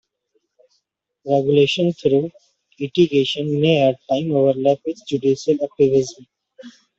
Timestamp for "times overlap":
4.09-4.79